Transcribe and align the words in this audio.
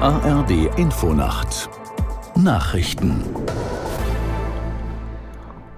ARD 0.00 0.76
Infonacht 0.76 1.68
Nachrichten 2.34 3.22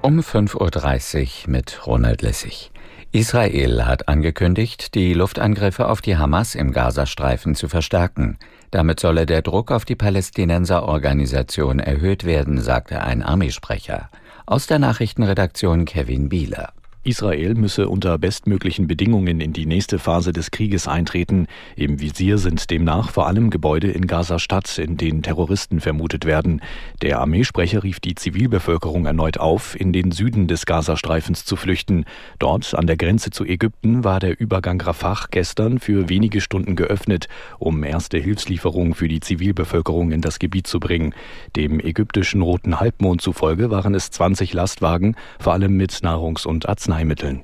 um 0.01 0.21
5.30 0.21 1.45
Uhr 1.45 1.51
mit 1.51 1.87
Ronald 1.87 2.23
Lessig. 2.23 2.71
Israel 3.13 3.85
hat 3.85 4.09
angekündigt, 4.09 4.95
die 4.95 5.13
Luftangriffe 5.13 5.89
auf 5.89 6.01
die 6.01 6.17
Hamas 6.17 6.55
im 6.55 6.73
Gazastreifen 6.73 7.55
zu 7.55 7.69
verstärken. 7.69 8.39
Damit 8.71 9.01
solle 9.01 9.27
der 9.27 9.43
Druck 9.43 9.71
auf 9.71 9.85
die 9.85 9.97
Palästinenserorganisation 9.97 11.79
erhöht 11.79 12.25
werden, 12.25 12.61
sagte 12.61 13.03
ein 13.03 13.23
Armeesprecher. 13.23 14.09
Aus 14.47 14.67
der 14.67 14.79
Nachrichtenredaktion 14.79 15.85
Kevin 15.85 16.29
Bieler. 16.29 16.73
Israel 17.07 17.55
müsse 17.55 17.89
unter 17.89 18.19
bestmöglichen 18.19 18.89
Bedingungen 18.89 19.41
in 19.41 19.53
die 19.53 19.65
nächste 19.65 20.01
Phase 20.01 20.33
des 20.33 20.51
Krieges 20.51 20.89
eintreten. 20.89 21.47
Im 21.77 22.01
Visier 22.01 22.37
sind 22.37 22.69
demnach 22.69 23.11
vor 23.11 23.29
allem 23.29 23.51
Gebäude 23.51 23.93
in 23.93 24.09
Gaza-Stadt, 24.09 24.79
in 24.79 24.97
denen 24.97 25.23
Terroristen 25.23 25.79
vermutet 25.79 26.25
werden. 26.25 26.61
Der 27.03 27.21
Armeesprecher 27.21 27.85
rief 27.85 28.01
die 28.01 28.17
Zivilbevölkerung 28.17 29.07
erneut 29.07 29.39
auf, 29.39 29.79
in 29.79 29.93
den 29.93 30.11
Süden 30.11 30.49
des 30.49 30.67
Gazastreifens 30.67 31.45
zu 31.45 31.55
flüchten. 31.55 32.07
Dort 32.41 32.75
an 32.75 32.89
der 32.89 32.97
Grenze 32.97 33.31
zu 33.31 33.45
Ägypten 33.45 34.03
war 34.03 34.19
der 34.19 34.41
Übergang 34.41 34.81
Rafah 34.81 35.27
gestern 35.31 35.79
für 35.79 36.09
wenige 36.09 36.41
Stunden 36.41 36.75
geöffnet, 36.75 37.29
um 37.61 37.85
erste 37.85 38.19
Hilfslieferungen 38.19 38.95
für 38.95 39.07
die 39.07 39.21
Zivilbevölkerung 39.21 40.11
in 40.11 40.23
das 40.23 40.41
Gebiet 40.41 40.67
zu 40.67 40.81
bringen. 40.81 41.15
Dem 41.55 41.79
ägyptischen 41.79 42.43
Roten 42.43 42.81
Halbmond 42.81 43.21
zufolge 43.23 43.71
waren 43.71 43.95
es 43.95 44.11
20 44.11 44.53
Lastwagen, 44.55 45.15
vor 45.39 45.53
allem 45.53 45.77
mit 45.77 45.93
Nahrungs- 46.03 46.45
und 46.45 46.69
Arzneimitteln. 46.69 46.96
Arzneimitteln. 46.97 47.43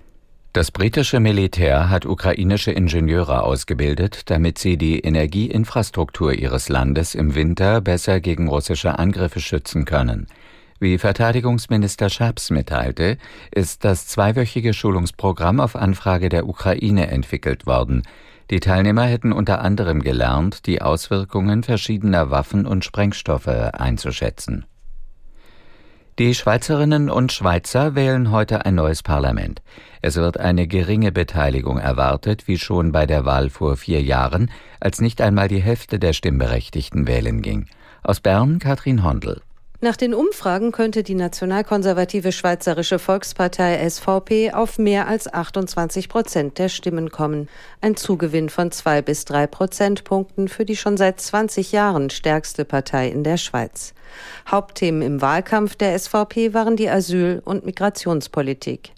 Das 0.55 0.71
britische 0.71 1.19
Militär 1.19 1.89
hat 1.89 2.05
ukrainische 2.05 2.73
Ingenieure 2.73 3.43
ausgebildet, 3.43 4.31
damit 4.31 4.59
sie 4.59 4.77
die 4.77 5.01
Energieinfrastruktur 5.01 6.35
ihres 6.35 6.69
Landes 6.69 7.15
im 7.15 7.35
Winter 7.35 7.81
besser 7.81 8.21
gegen 8.21 8.49
russische 8.49 8.99
Angriffe 8.99 9.41
schützen 9.41 9.87
können. 9.87 10.27
Wie 10.79 10.99
Verteidigungsminister 10.99 12.11
Schabs 12.11 12.51
mitteilte, 12.51 13.17
ist 13.51 13.85
das 13.85 14.09
zweiwöchige 14.09 14.75
Schulungsprogramm 14.75 15.61
auf 15.61 15.77
Anfrage 15.77 16.29
der 16.29 16.47
Ukraine 16.47 17.07
entwickelt 17.07 17.67
worden. 17.67 18.03
Die 18.51 18.61
Teilnehmer 18.61 19.05
hätten 19.05 19.33
unter 19.33 19.63
anderem 19.63 20.03
gelernt, 20.03 20.67
die 20.67 20.83
Auswirkungen 20.83 21.63
verschiedener 21.63 22.31
Waffen 22.31 22.67
und 22.67 22.85
Sprengstoffe 22.85 23.49
einzuschätzen. 23.49 24.67
Die 26.19 26.35
Schweizerinnen 26.35 27.09
und 27.09 27.33
Schweizer 27.33 27.95
wählen 27.95 28.31
heute 28.31 28.67
ein 28.67 28.75
neues 28.75 29.03
Parlament. 29.03 29.63
Es 30.03 30.17
wird 30.17 30.39
eine 30.39 30.67
geringe 30.67 31.11
Beteiligung 31.11 31.79
erwartet, 31.79 32.47
wie 32.47 32.59
schon 32.59 32.93
bei 32.93 33.07
der 33.07 33.25
Wahl 33.25 33.49
vor 33.49 33.79
vier 33.79 34.03
Jahren, 34.03 34.51
als 34.79 35.01
nicht 35.01 35.23
einmal 35.23 35.49
die 35.49 35.63
Hälfte 35.63 35.99
der 35.99 36.13
Stimmberechtigten 36.13 37.07
wählen 37.07 37.41
ging. 37.41 37.67
Aus 38.03 38.21
Bern 38.21 38.59
Katrin 38.59 39.05
Hondel. 39.05 39.41
Nach 39.85 39.97
den 39.97 40.15
Umfragen 40.15 40.71
könnte 40.71 41.03
die 41.03 41.17
nationalkonservative 41.17 42.31
Schweizerische 42.31 43.01
Volkspartei 43.01 43.85
SVP 43.91 44.53
auf 44.53 44.79
mehr 44.79 45.09
als 45.09 45.35
28 45.35 46.09
Prozent 46.09 46.59
der 46.61 46.69
Stimmen 46.69 47.11
kommen. 47.11 47.49
Ein 47.81 47.97
Zugewinn 47.97 48.49
von 48.49 48.71
zwei 48.71 49.03
bis 49.03 49.25
drei 49.25 49.49
Prozentpunkten 49.49 50.47
für 50.47 50.65
die 50.65 50.77
schon 50.77 50.97
seit 50.97 51.21
20 51.21 51.73
Jahren 51.73 52.11
stärkste 52.11 52.65
Partei 52.65 53.09
in 53.09 53.25
der 53.25 53.39
Schweiz. 53.39 53.93
Hauptthemen 54.49 55.03
im 55.03 55.21
Wahlkampf 55.21 55.75
der 55.75 55.99
SVP 55.99 56.55
waren 56.55 56.77
die 56.77 56.89
Asyl- 56.89 57.43
und 57.45 57.67
Migrationspolitik. 57.67 58.93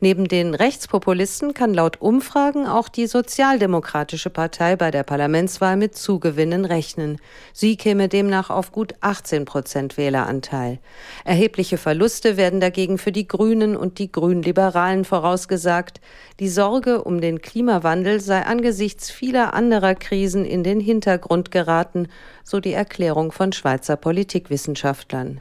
Neben 0.00 0.26
den 0.26 0.54
Rechtspopulisten 0.54 1.54
kann 1.54 1.74
laut 1.74 2.00
Umfragen 2.00 2.66
auch 2.66 2.88
die 2.88 3.06
Sozialdemokratische 3.06 4.30
Partei 4.30 4.76
bei 4.76 4.90
der 4.90 5.02
Parlamentswahl 5.02 5.76
mit 5.76 5.96
Zugewinnen 5.96 6.64
rechnen. 6.64 7.18
Sie 7.52 7.76
käme 7.76 8.08
demnach 8.08 8.50
auf 8.50 8.72
gut 8.72 8.94
18 9.00 9.44
Prozent 9.44 9.96
Wähleranteil. 9.96 10.78
Erhebliche 11.24 11.78
Verluste 11.78 12.36
werden 12.36 12.60
dagegen 12.60 12.98
für 12.98 13.12
die 13.12 13.28
Grünen 13.28 13.76
und 13.76 13.98
die 13.98 14.10
Grünliberalen 14.10 15.04
vorausgesagt. 15.04 16.00
Die 16.40 16.48
Sorge 16.48 17.04
um 17.04 17.20
den 17.20 17.40
Klimawandel 17.40 18.20
sei 18.20 18.42
angesichts 18.42 19.10
vieler 19.10 19.54
anderer 19.54 19.94
Krisen 19.94 20.44
in 20.44 20.64
den 20.64 20.80
Hintergrund 20.80 21.50
geraten, 21.50 22.08
so 22.42 22.60
die 22.60 22.72
Erklärung 22.72 23.32
von 23.32 23.52
Schweizer 23.52 23.96
Politikwissenschaftlern. 23.96 25.40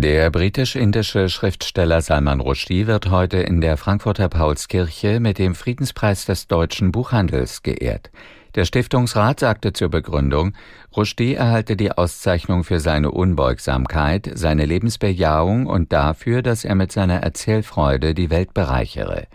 Der 0.00 0.30
britisch-indische 0.30 1.28
Schriftsteller 1.28 2.00
Salman 2.02 2.38
Rushdie 2.38 2.86
wird 2.86 3.10
heute 3.10 3.38
in 3.38 3.60
der 3.60 3.76
Frankfurter 3.76 4.28
Paulskirche 4.28 5.18
mit 5.18 5.38
dem 5.38 5.56
Friedenspreis 5.56 6.24
des 6.24 6.46
deutschen 6.46 6.92
Buchhandels 6.92 7.64
geehrt. 7.64 8.12
Der 8.54 8.64
Stiftungsrat 8.64 9.40
sagte 9.40 9.72
zur 9.72 9.88
Begründung, 9.88 10.52
Rushdie 10.96 11.34
erhalte 11.34 11.74
die 11.76 11.90
Auszeichnung 11.90 12.62
für 12.62 12.78
seine 12.78 13.10
Unbeugsamkeit, 13.10 14.30
seine 14.34 14.66
Lebensbejahung 14.66 15.66
und 15.66 15.92
dafür, 15.92 16.42
dass 16.42 16.64
er 16.64 16.76
mit 16.76 16.92
seiner 16.92 17.20
Erzählfreude 17.24 18.14
die 18.14 18.30
Welt 18.30 18.54
bereichere. 18.54 19.26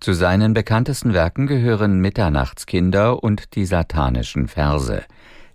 Zu 0.00 0.14
seinen 0.14 0.54
bekanntesten 0.54 1.12
Werken 1.12 1.46
gehören 1.46 2.00
Mitternachtskinder 2.00 3.22
und 3.22 3.54
die 3.54 3.66
satanischen 3.66 4.48
Verse. 4.48 5.02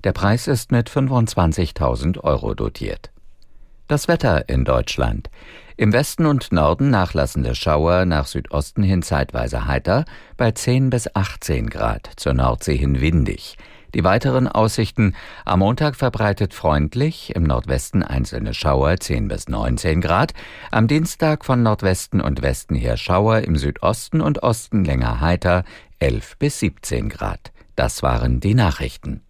Der 0.04 0.12
Preis 0.12 0.48
ist 0.48 0.72
mit 0.72 0.88
25.000 0.88 2.20
Euro 2.20 2.54
dotiert. 2.54 3.10
Das 3.91 4.07
Wetter 4.07 4.47
in 4.47 4.63
Deutschland. 4.63 5.29
Im 5.75 5.91
Westen 5.91 6.25
und 6.25 6.53
Norden 6.53 6.91
nachlassende 6.91 7.56
Schauer, 7.56 8.06
nach 8.06 8.25
Südosten 8.25 8.84
hin 8.84 9.02
zeitweise 9.02 9.66
heiter, 9.66 10.06
bei 10.38 10.53
10 10.53 10.90
bis 10.90 11.13
18 11.13 11.69
Grad, 11.69 12.09
zur 12.16 12.34
Nordsee 12.34 12.78
hin 12.78 13.01
windig. 13.01 13.57
Die 13.94 14.06
weiteren 14.06 14.47
Aussichten 14.47 15.13
am 15.44 15.59
Montag 15.59 15.97
verbreitet 15.97 16.53
freundlich, 16.53 17.35
im 17.35 17.44
Nordwesten 17.44 18.01
einzelne 18.01 18.53
Schauer 18.53 18.96
10 18.97 19.28
bis 19.28 19.50
19 19.50 20.00
Grad, 20.00 20.34
am 20.72 20.88
Dienstag 20.88 21.44
von 21.44 21.62
Nordwesten 21.62 22.22
und 22.22 22.41
Westen 22.41 22.75
her 22.75 22.96
Schauer, 22.96 23.40
im 23.40 23.57
Südosten 23.57 24.22
und 24.22 24.41
Osten 24.41 24.85
länger 24.85 25.19
heiter 25.19 25.66
11 26.00 26.38
bis 26.38 26.59
17 26.59 27.09
Grad. 27.09 27.51
Das 27.75 28.01
waren 28.01 28.40
die 28.40 28.53
Nachrichten. 28.53 29.22